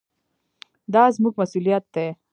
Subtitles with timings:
[0.93, 2.07] دا زموږ مسوولیت دی.